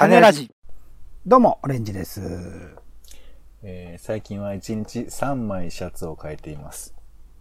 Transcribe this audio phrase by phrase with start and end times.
[0.00, 0.50] 種ラジ。
[1.26, 2.22] どうも、オレンジです。
[3.62, 6.94] えー最近は1日3枚シャツを変えています。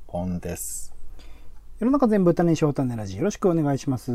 [0.07, 0.93] ポンです。
[1.79, 3.15] 世の中全部種にしよう種ラジ。
[3.15, 4.11] よろしくお願いします。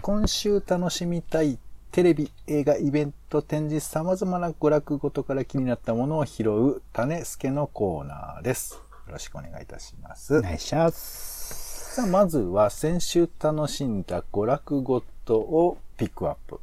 [0.00, 1.58] 今週楽しみたい
[1.92, 8.76] テレビ、映画、イベント、展示、様々な娯楽ごとから気になったものを拾う種助のコーナーです。
[9.06, 10.38] よろしくお願いいたします。
[10.38, 11.96] お願いします。
[11.96, 16.60] さあ、まずは先週楽しんだ娯楽ごとをピックアップ。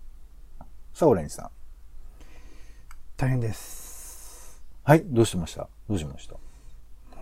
[0.98, 1.50] さあ、オレンジさん。
[3.18, 4.64] 大変です。
[4.84, 5.70] はい、どうしました？
[5.88, 6.34] どうしました？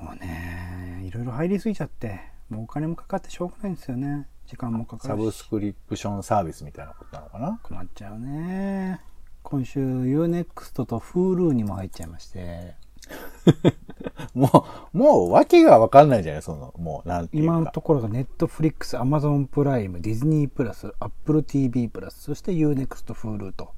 [0.02, 4.30] もうね、いろいろ入りすぎちゃって、もうお金もかかってしょうがないんですよね。
[4.48, 5.40] 時間もかかサブるし。
[5.40, 7.60] スクリプションサービスみたいなことなのかな？
[7.64, 9.02] 困っちゃうね。
[9.44, 12.76] 今週 U-NEXT と Hulu にも入っちゃいまして、
[14.34, 17.54] もう、もう訳がわかんないじゃないその、もう、なんていうか。
[17.54, 23.70] 今のところがネットフリックス、アマゾンプライム、ディズニープラス、アップル TV プラス、そして UNEXT、Hulu と。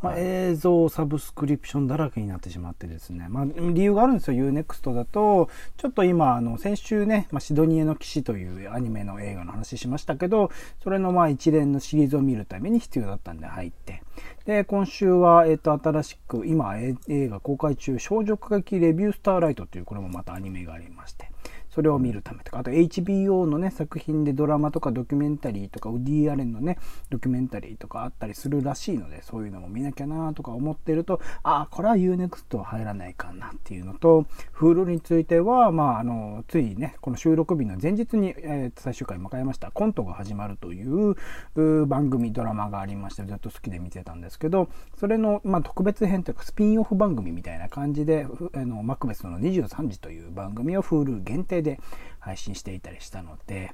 [0.00, 0.22] まあ、はい。
[0.22, 4.50] 映像サブスクリプションだらけになってしまってですね、まあ、理由があるんですよ。
[4.50, 10.50] UNEXT だとちょっと今あの先週ね、まあ、シドニエの騎士というアニメの映画の話しましたけど
[10.82, 14.02] それのまあ一連のシリーズを見るために必要だったんで入って。
[14.44, 21.30] で今週は、えっと新しく今え映画公開中「少女歌劇レビュースターライト」というこれもまたアニメがありまして
[21.70, 26.78] それを見るためとかあと HBO のね作品でドラマとかドキュメンタリーとかウディ・アレンのね
[27.10, 39.70] ドキュメンタリーとかあったりするらしいのでそういうのも見なきゃなとか思ってるとああこれは UNEXT は入らないかなっていうのと Hulu についてはまああのついねこの収録日の前日に、えー最終回迎えました。
[39.70, 51.80] コントが始まるといううー番組ドラマがありましてずっと好きで見てたんですけどそれの、まあ、特別編というかスピンオフ番組みたいな感じであのマクベスの23時という番組を Hulu 限定でで
[52.18, 53.72] 配信していたりしたので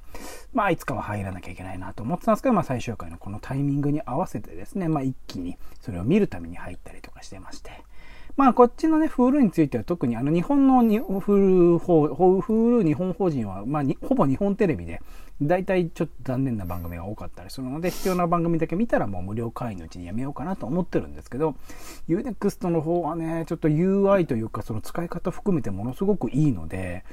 [0.53, 7.71] まあいつかは入らなきゃいけないなと思ってたんですけど、まあ、最終回のこのタイミングに合わせてですね、まあ、一気にそれを見るために入ったりとかしてまして。
[8.37, 15.01] まあ、こっちのね、フールについては特に、あの、日本のにフール法、フール日本法人は、まあ、にほぼ日本テレビで、
[15.41, 21.55] 大体ちょっと残念な番組が多かったりするので、必要な番組だけ見たらもう無料会員のうちにやめようかなと思ってるんですけど、
[22.07, 27.03] UNEXT の方はね、ちょっと UI というか、その使い方含めてものすごくいいので、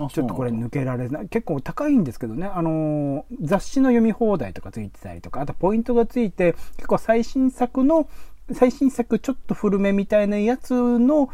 [0.00, 1.28] あちょっとこれ抜けられない。
[1.28, 8.08] 結構高いんですけどね、あのー雑誌の読み放題とかついてたりとか、あとポイントがついて、結構最新作の、
[8.52, 11.30] 最新作ちょっと古めみたいなやつの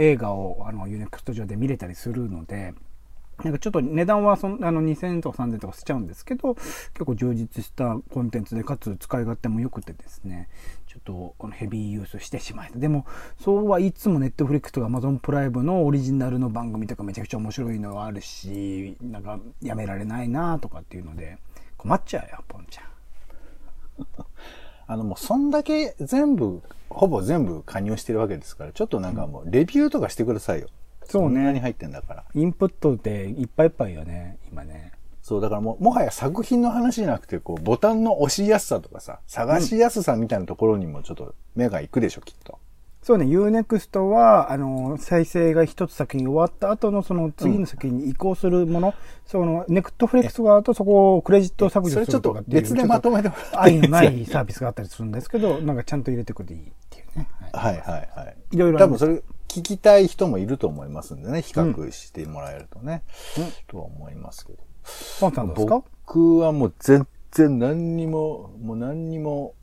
[0.00, 2.74] 映画をあの UNEXT 上で見れたりするので、
[3.44, 10.48] なんかちょっと値段はそんあの2000円とか3000円とかしちゃうんですけど、結構充実したコンテンツで、かつ使い勝手も良くてですね、
[10.88, 13.06] ちょっとこのヘビーユースしてしまいでも、
[13.38, 21.38] そうはいつも Netflix とか Amazon プライムのオリジナルの番組とかめちゃくちゃ面白いのがあるし、なんかやめられないなとかっていうので、
[21.76, 22.86] 困っちゃうよ、ポンちゃん。
[24.88, 30.68] あのもうそんだけ全部、ほぼ全部加入してるわけですから、ちょっとなんかもうレビューとかしてくださいよ。
[31.04, 32.24] そうねんなに入ってんだから。
[32.34, 34.92] インプットっていっぱいいっぱいよね、今ね。
[35.20, 42.58] そう、だからもう、もはや作品の話じゃなくて、こう、ボタンの押しやすさとかさ、探しやすさみたいなところにもちょっと目が行くでしょ、きっと。
[43.02, 48.94] そうね、UNEXT は、あの、再生が一つ先に終わった後のその次の先に移行するもの、
[49.24, 52.62] その、ネクトフレックス側とそこをクレジット削除すそれちょっとるとかっていう。
[52.62, 57.28] 別でまとめてもらって愛のないサービスがあったりするんですけど、なんかちゃんと入れてくれていいっていうね。
[57.52, 58.36] はいはいはいはい。
[58.50, 63.04] いろいろ多分それ聞きたい人もいると思いますんでね、比較してもらえるとね、
[63.68, 64.58] とは思いますけど。
[65.20, 65.82] ポンさんですか？
[66.06, 69.54] 僕はもう全然何にも、もう何にも、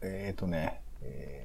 [0.00, 1.43] えっ、とね、えー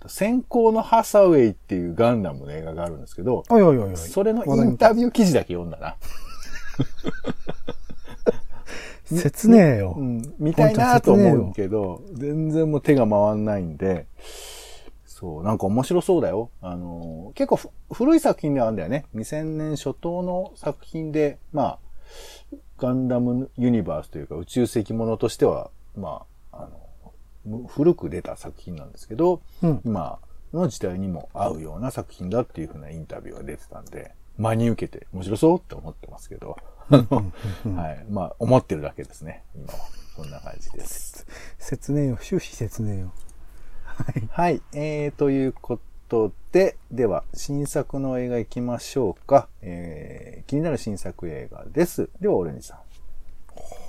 [0.00, 3.96] と、先行のハサウェイっていうガンダムの映画があるんですけど、おいおいおいおい。
[3.96, 5.96] それのインタビュー記事だけ読んだな。
[9.04, 9.94] 説明よ。
[9.96, 14.06] うん、見たいなと思うけど、全然もう手が回んないんで、
[15.04, 16.50] そう、なんか面白そうだよ。
[16.62, 19.04] あのー、結構ふ古い作品ではあるんだよね。
[19.14, 21.78] 2000年初頭の作品で、まあ、
[22.78, 26.29] ガンダムユニバースというか宇宙石ものとしては、まあ、
[27.68, 30.18] 古く出た作品なんですけど、うん今
[30.52, 36.56] の時代にも合うような作品だっていうふうなインタビューが出てたんで、真に受けて面白そうって思ってますけど、
[36.90, 36.96] は
[37.92, 38.06] い。
[38.10, 39.78] まあ、思ってるだけですね、今は。
[40.16, 41.26] そんな感じです。
[41.58, 42.18] 説明よ。
[42.20, 43.12] 終始説明よ。
[43.84, 44.28] はい。
[44.30, 44.62] はい。
[44.72, 45.78] えー、というこ
[46.08, 49.48] とで、では、新作の映画行きましょうか。
[49.62, 52.10] えー、気になる新作映画です。
[52.20, 52.78] では、オレンジさん。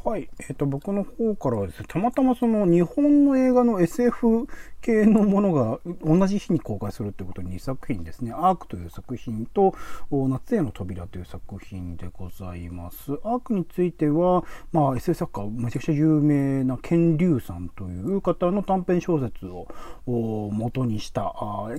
[0.04, 0.30] はい。
[0.40, 4.48] えっ、ー、と、僕の方からはですね、たまたまその日本の映画の SF
[4.82, 8.34] 系のものが同じ日に公開するってことに2作品ですね。
[8.34, 9.76] アークという作品と、
[10.10, 13.14] 夏への扉という作品でございます。
[13.24, 19.68] アークについては、まあ、SF 作家、めちゃくちゃ有名なケン・リュウさんという方の短編小説を
[20.08, 21.36] 元にした、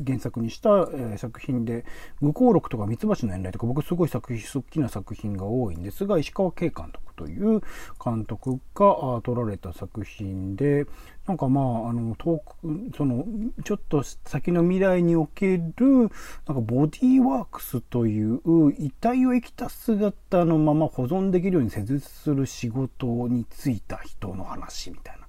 [0.07, 1.85] 原作にした、えー、作品で、
[2.21, 7.61] 愚行録とかミツバチの遠来とか、僕すごい作品、好きな作品が多いんですが、石川慶監督という
[8.05, 10.87] 監監督が撮られた作品で、
[11.27, 12.55] なんかまあ、あの、遠く、
[12.97, 13.25] その、
[13.65, 15.63] ちょっと先の未来における、
[15.97, 18.41] なんかボディーワークスという
[18.79, 25.22] 遺体を生きた姿のまま保存できるように施術する仕事に就いた人の話みたいな。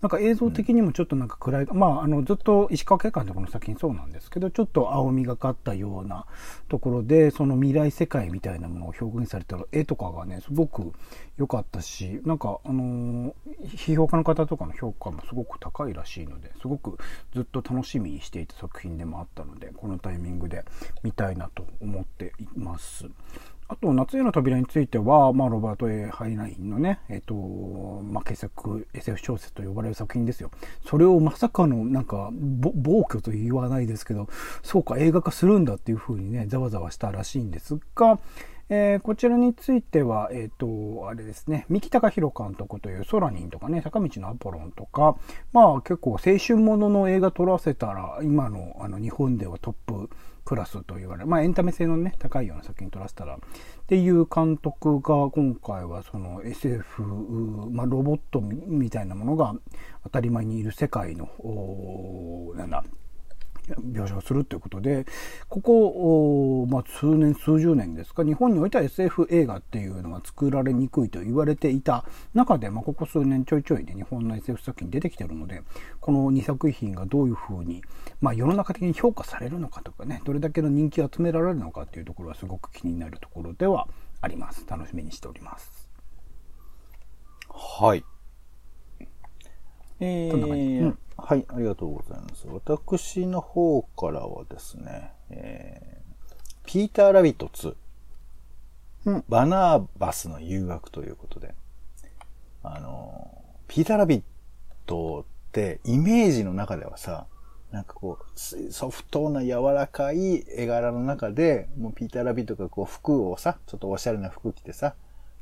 [0.00, 6.26] なんか映像的にもちょっとなんか暗い、うん、まあ、あの、ずっと石川慶監督の作品そうなんですけど、ちょっと青みがかったような
[6.68, 10.92] ところで、その未来世界みたいなものを表現された絵とかがね、すごく
[11.36, 13.34] 良かったし、なんか、あの
[13.64, 16.96] 批評家の方とかの評価もすごく高いらしいので、すごく
[17.34, 20.64] ずっと楽しみにしていた作品でもあったので、このタイミングで
[21.02, 23.06] 見たいなと思っています。
[23.70, 30.50] あと、夏への扉については、まあ、ロバート・ A・ハインラインのね、えっ、と、まあ、傑作 SF 小説と呼ばれる作品ですよ。
[30.86, 34.26] それをまさかの、なんか、暴挙と言わないですけど、
[34.62, 38.18] そうか、映画化するんだっていうふうにね、ざわざわしたらしいんですが、
[38.70, 45.16] えー、こちらについては、えっ、ー、と、あれですね、三木隆弘監督というソラニンとかね、坂道のアポロンとか、
[45.52, 50.10] まあ結構青春ものの映画撮らせたら、今のあの日本ではトップ
[50.44, 53.38] クラスと言われる、まあエンタメ性のね、高いような作品撮らせたら、っ
[53.86, 59.54] ていう監督が今回はその SF、まあロボットみたいなものが
[60.04, 61.30] 当たり前にいる世界の、
[62.54, 62.84] なんだ、
[63.76, 65.06] 描写をするということで、
[65.48, 72.04] ここ、まあ、数年、数十年ですか、日本においては SF 映画っていうのが作られにくいと言われていた
[72.34, 75.62] 中で、まあ、ここ数年ちょいちょいで、ね、日本の SF 作品出てきてるので、
[76.00, 77.82] この2作品がどういうふうに、
[78.20, 83.88] まあ、世の中的に評価されるのかとかね、どれだけの人気を集められるのかっていうところはすごく気になるところでは
[84.20, 84.64] あります。
[84.68, 85.88] 楽しみにしております。
[87.48, 88.04] はい。
[90.00, 92.46] えー、うんはい、ありがとうございます。
[92.48, 97.74] 私の方からはですね、えー、ピーター・ラビット2、
[99.06, 101.54] うん、バナーバスの誘惑ということで、
[102.62, 103.30] あの、
[103.66, 104.22] ピーター・ラビッ
[104.86, 107.26] トってイメージの中ではさ、
[107.72, 114.94] なんかこう、ソフトな柔らかい絵柄の中で、もうピーター・ラビットがこう服をさ、ちょっとおしゃれな服着てさ、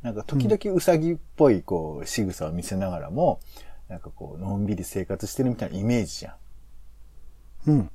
[0.02, 3.40] なんか時々ウサギっぽいこう仕草を見せながらも、
[3.88, 6.36] なんかこう、のんびり生活してるみたいなイメージじゃ
[7.66, 7.70] ん。
[7.70, 7.90] うん。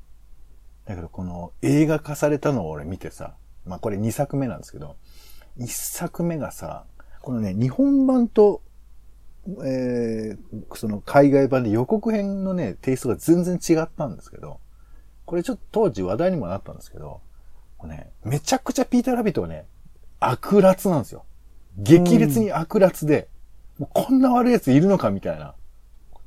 [0.85, 3.35] だけどこの映画化されたのを俺見てさ、
[3.65, 4.95] まあこれ2作目なんですけど、
[5.59, 6.85] 1作目がさ、
[7.21, 8.61] このね、日本版と、
[9.63, 14.59] えー、その海外版で予告編のね、テイストが全然違ったんですけど、
[15.25, 17.21] これちょっと当時話題にもなったんですけど、
[17.77, 19.65] これね、めちゃくちゃピーターラビットはね、
[20.19, 21.25] 悪辣なんですよ。
[21.77, 23.27] 激烈に悪辣で、
[23.79, 25.55] もうこんな悪い奴いるのかみたいな。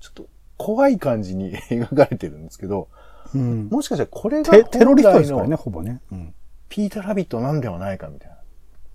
[0.05, 0.27] ちょっと
[0.59, 2.89] 怖い感じに 描かれてるんですけど、
[3.35, 6.03] うん、もしかしたらこれがテロリストですからね、ほぼね。
[6.13, 6.35] うん、
[6.69, 8.37] ピーター・ラビットなんではないかみたいな。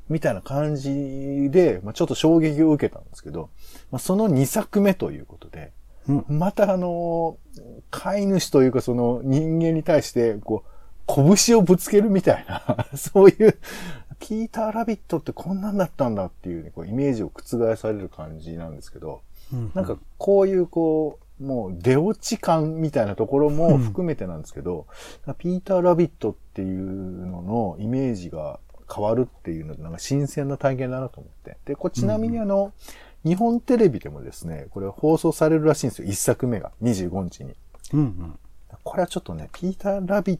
[0.08, 3.50] みたいな感じで、まあ、ちょっと衝撃を受けたんですけど、
[3.92, 5.72] まあ、その2作目ということで、
[6.08, 7.38] うん、またあの、
[7.92, 13.58] 飼い主というかその人間に対して、こう、拳をぶつけるみたいな、 そういう、
[14.20, 19.22] ピーター・ラビットってこんなんだったんだっていう,、ね、こうイメージを覆される感じなんですけど、
[19.74, 24.88] なんかこういうこう、もう出落ち感みたいなところも含めてなんですけど、
[25.26, 28.60] うん、ピーター・ラビットっていうののイメージが
[28.94, 31.58] 変わるっていうので、なんか新鮮な体験だなと思って。
[31.66, 32.74] で、こちなみにあの、
[33.24, 36.08] うん、日本テレビでもですね、これ放送されるらしいんですよ。
[36.10, 36.72] 一作目が。
[36.82, 37.54] 25日に。
[37.94, 38.40] うんうん、
[38.84, 40.40] これはちょっとね、ピーター・ラビッ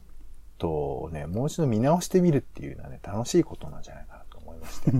[0.58, 4.92] トをね、もう一度見直してみるっていうのはね、楽しいことなんじゃないかなと思いまして。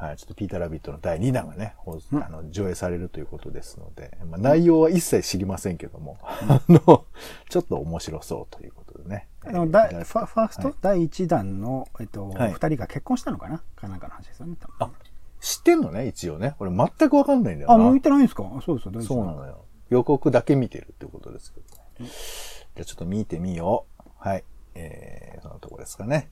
[0.00, 1.74] はい、ちょっとピーターラビットの第2弾がね、
[2.12, 7.04] あの、上映されるということですので、まあ、内容は一切知りませんけども、 あの、
[7.50, 9.28] ちょっと面白そうということでね。
[9.44, 13.62] あの、だファファースト、はい、第1弾の、えっと、二、はい、人が結婚したのかな？
[13.76, 14.90] かなんかの話ですよね、あ、
[15.38, 16.56] 知ってんのね、一応ね。
[16.60, 17.74] 俺全くわかんないんだよな。
[17.74, 18.42] あ、向いてないんですか？
[18.64, 19.66] そうですよ、そうなのよ。
[19.90, 21.66] 予告だけ見てるってことですけど
[22.04, 22.10] ね。
[22.74, 24.02] じゃあちょっと見てみよう。
[24.16, 24.44] はい。
[24.74, 26.30] えー、そのとこですかね。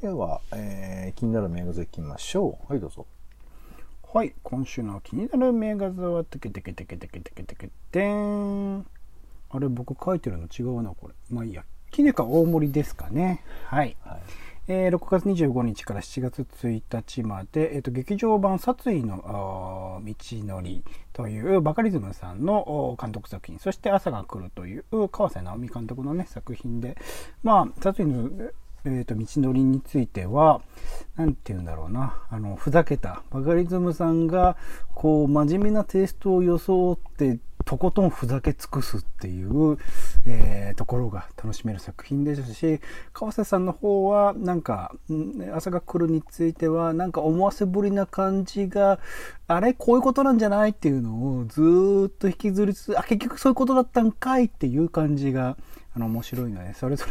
[0.00, 2.72] では、えー、気になる名画像いきましょう。
[2.72, 3.06] はい、どうぞ。
[4.12, 8.86] はい、今週の気になる名画像は、テケテケテケテケテケテケテン。
[9.50, 11.14] あれ、僕書いてるの違うな、これ。
[11.30, 11.64] まあいいや。
[11.90, 13.42] キネカ大盛りですかね。
[13.64, 13.96] はい。
[14.02, 14.20] はい、
[14.68, 20.82] えー、6月25日から7月1日まで、えーと、劇場版殺意の道のり
[21.12, 26.96] というバカリズムさんの監督作品、そして朝が来るという川瀬直美監督のね、作品で、
[27.42, 28.28] まあ、殺意の
[28.88, 30.62] えーと、道のりについては、
[31.16, 34.56] なんて言うんだろうな、あの、ふざけた、バカリズムさんが、
[34.94, 39.76] こう、真面目なテイストを装って、とことんふざけ尽くすっていう、
[40.24, 42.80] えー、ところが楽しめる作品ですし、
[43.12, 44.94] 川瀬さんの方は、なんか、
[45.52, 49.00] 朝が来るについては、なんか思わせぶりな感じが、
[49.48, 55.56] あれこういうことなんじゃないっていうのをずっと引きずりつつ、あ、結局そういうことだったんかいっていう感じが、
[55.92, 57.06] あの、面白いので、それぞ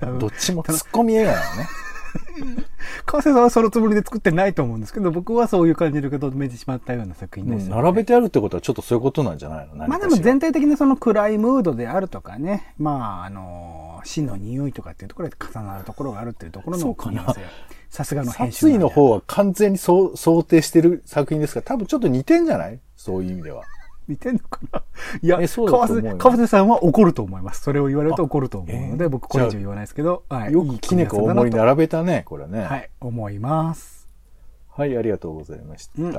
[0.00, 0.20] れ違う。
[0.20, 1.68] どっちもツッコミ映画なのね。
[3.06, 9.86] 川瀬さんはそのつもりで作ってないと思うんですけど、僕はそういう感じで受け止めてしまったような作品です、ね、並べてあるってことはちょっとそういうことなんじゃないの？
[9.88, 17.40] まあでも全体的にその暗いムードであるとかね、まああの、死の匂いとかっていうところで重なるところがあるっていうところの組み合わせ。
[17.88, 18.58] さすがの編集。
[18.58, 22.80] 殺意の方は完全にそう想定してる作品ですから、多分ちょっと似てんじゃない？
[22.96, 23.62] そういう意味では。
[24.08, 24.82] 似てんのかな？
[25.22, 27.62] いや、川瀬、川瀬さんは怒ると思います。
[27.62, 30.52] それを言われると怒ると思うので、えー、僕これ以上言わないですけど、はい。
[30.52, 32.60] よくきねこ大盛り並べたね、これね。
[32.62, 34.06] はい、思います。
[34.68, 35.92] はい、ありがとうございました。
[36.02, 36.12] うん、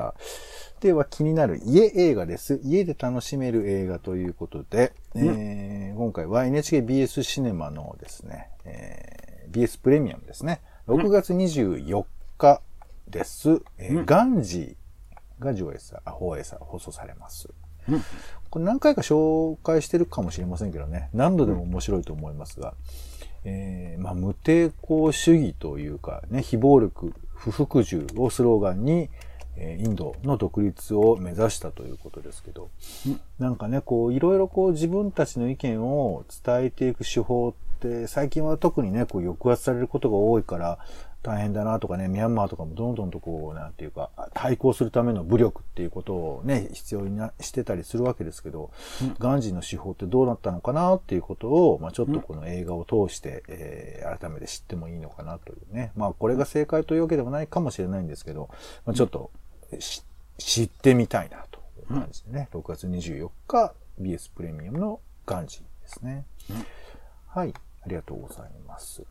[0.80, 2.60] では、気になる家映画です。
[2.64, 10.60] 家で楽しめる映画ということで、うん、えー、今回は NHKBS シネマのですね、えー、BS プレミアムですね。
[10.88, 12.04] 6月24
[12.36, 12.60] 日
[13.08, 13.50] です。
[13.50, 17.48] うん、えー、ガンジーが上映さ、放映さ、放送されます。
[18.50, 22.74] これ何回か紹介してるかもしれませんけどね、何度でも面白いと思いますが、
[23.44, 29.10] えー、まあ、無抵抗主義というか、ね、非暴力、不服従をスローガンに、
[29.60, 32.70] えインドの独立を目指したということですけど、
[33.38, 40.78] なんかね、こう、いろいろこう自分たちの意見を伝えていく手法って、最近は特にね、こう抑圧されることが多いから、
[41.22, 48.70] 大変だなとかね、ミャンマーとかもどんどんとこう、なんていうか、対抗するための武力っていうことをね、必要になしてたりするわけですけど、
[49.02, 55.92] うん、ガンジーの手法ってどうなったのかなっていうことを、まあちょっとこの映画を通して、うん、えー、改めて知ってもいいのかなというね。
[55.96, 58.48] まあこれが正解というわけでもないかもしれないんですけど、
[58.86, 59.30] まあちょっと、
[60.38, 66.24] 知ってみたいなという感じでね、6月24日 BS プレミアムのガンジーですね。
[67.26, 67.52] はい、
[67.84, 69.02] ありがとうございます。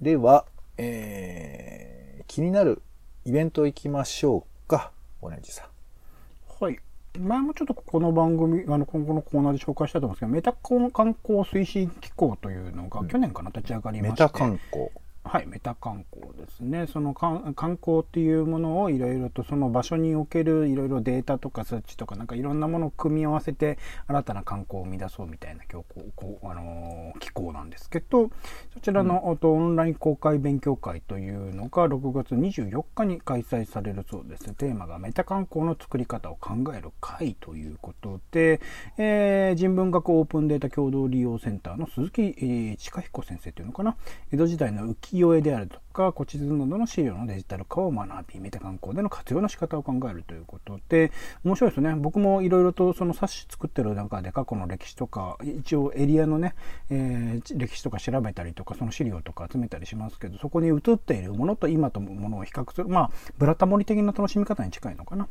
[0.00, 2.82] では、えー、気になる
[3.24, 6.64] イベント行きましょうか、オレンジさん。
[6.64, 6.78] はい。
[7.18, 14.22] 前もちょっとこの番組、あの、今後のコーナーで紹介したと思うんですけど、メタコン観光推進機構というのが去年かな、立ち上がりまして。
[14.22, 14.90] メタ観光。
[15.26, 16.86] はい、メタ観光ですね。
[16.86, 25.82] その観光っていうものをいろいろとその場所におけるいろいろデータとか数値とかなんかいろんなものを組み合わせて新たな観光を生み出そうみたいな教
[26.14, 28.30] こうあのー、機構なんですけど、
[28.74, 34.52] そちらの、うん、オンライン公開勉強会というのが6月24日に開催されるそうです。
[34.54, 38.60] テーマがメタ観光の作り方を考える会ということで、
[38.98, 43.96] えー、人文学オープンデータ共同利用センターの鈴木、えー、近彦先生というのかな、
[44.30, 51.12] 江戸時代の浮世絵であるとか古地図などの資料のデジタル化を学びメタ観光での活用の仕方を考えるということで
[51.44, 51.94] 面白いですね。
[51.94, 56.54] 僕もいろいろとその冊子作ってる中で過去の歴史とか一応エリアのね、
[56.90, 65.28] えー、歴史とか調べたりとかその資料とか集めたりしますけどそこに映っているものと今とものを比較するまあブラタモリ的な楽しみ方に近いのかな。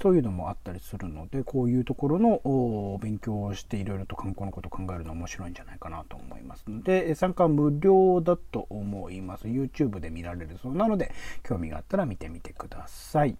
[0.00, 13.36] そういうのもあったりするのでこういうところの勉強をしていろいろと観光のことを考えるの面白いんじゃないかなと思いますので参加無料だと思います YouTube で見られるそうなので、興味があったら見てみてください。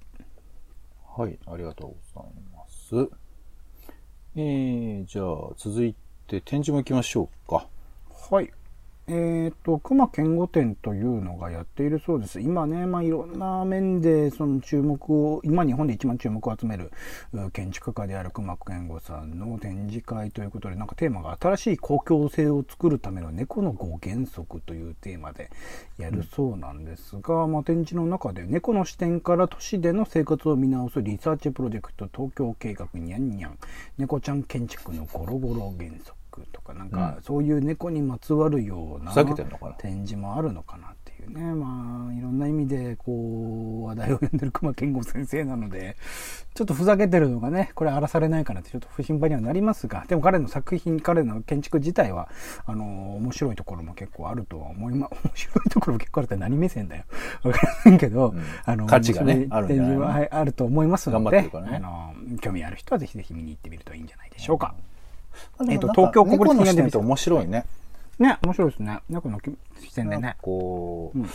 [1.17, 3.09] はい、ありがとうございます。
[4.37, 5.95] えー、じゃあ、続い
[6.27, 7.67] て展示も行きましょうか。
[8.31, 8.53] はい。
[9.09, 12.41] えっ、ー、と、熊健吾展というのがやっているそうです。
[12.41, 16.91] 今ね、まあ、いろんな面でその注目を、今日本で一番注目を集める
[17.53, 25.51] 建築家である熊健吾さんの展示会ということで、なんかテーマが新しい公共性を作るための猫の5原則というテーマで
[25.99, 33.59] やるそうなんですが、うん、まあ、展示の中で猫の視点から都市での生活を見直すリサーチプロジェクト東京計画にゃんにゃん
[33.99, 39.13] 猫ちゃん建築のゴロゴロ原則とかなんかそういう猫にまつわるような
[39.79, 41.55] 展示もあるのかなっていうね。
[41.55, 45.97] まあいろんな意味でこう話題を呼んでる熊健吾先生なので
[46.55, 52.29] ちょっとふざけてるのがねこれ荒らされないかなってちょっと不心配にはなりますがでも彼の作品彼の建築自体は
[52.65, 57.05] あの面白いところも結構あるとは思います 面白いところも結構あるって何目線だよ。
[57.43, 64.75] 分からんけど、うん、あの価値がねある展示は、はい、あると思いますので、ね、あの興味ある人はぜひぜひ見に行ってみるといいんじゃないでしょうか。
[65.69, 67.65] えっ、と、東京国立公園って面白いね。
[68.19, 69.01] ね、面白いですね。
[69.09, 69.39] 猫の
[69.81, 70.37] 視点でね。
[70.41, 71.29] こう、うん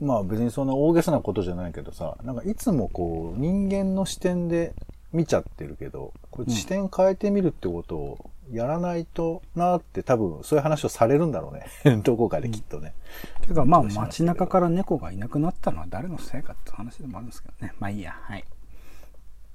[0.00, 4.74] まあ別にそんな大げさなことじゃないけどさ、なんかいつもこう人間の視点で
[5.12, 12.02] 見ちゃってるけど、これ視点変えてみるってことをやらないとなって多分そういう話をされるんだろうね。
[12.02, 12.94] どこかできっとね。
[13.40, 17.72] うん、てかまあ街中から猫がいなくなったのは誰のせいかって話でもあるんですけどね。
[17.78, 18.18] まあいいや。
[18.20, 18.44] はい。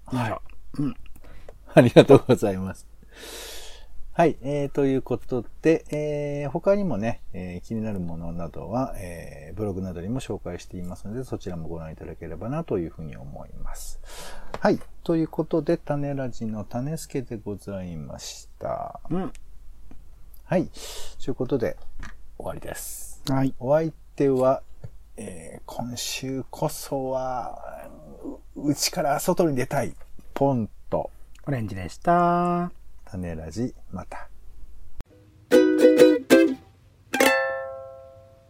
[0.05, 0.81] はい。
[0.81, 0.96] うん。
[1.74, 2.88] ありがとうございます。
[4.14, 14.02] はい、えー、ということで、えー、他にもね、えー、気になるものなどは、えー、ブログなどにも紹介していますので、そちらもご覧いただければなというふうに思います。
[14.60, 19.00] はい、ということで、種ラジの種助でございました。
[19.10, 19.32] うん。
[20.44, 20.70] はい、
[21.24, 21.78] ということで、
[22.38, 23.22] 終わりです。
[23.30, 23.54] はい。
[23.60, 24.64] お相手は、
[25.16, 27.88] えー、今週こそは、
[28.56, 29.94] うちから外に出たい、
[30.34, 30.78] ポンと、
[31.50, 32.72] オレンジでした。
[33.06, 34.28] 種ラジ、また